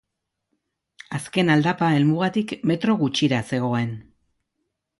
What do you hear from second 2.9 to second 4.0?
gutxira zegoen.